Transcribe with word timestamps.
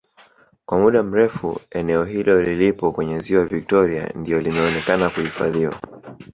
Kwa 0.65 0.79
muda 0.79 1.03
mrefu 1.03 1.59
eneo 1.71 2.03
hilo 2.03 2.41
lilipo 2.41 2.91
kwenye 2.91 3.19
Ziwa 3.19 3.45
Victoria 3.45 4.09
ndiyo 4.15 4.41
limeonekena 4.41 5.09
kuhifadhiwa 5.09 5.79